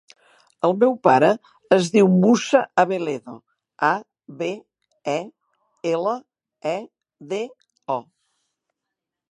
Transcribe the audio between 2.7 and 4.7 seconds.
Abeledo: a, be,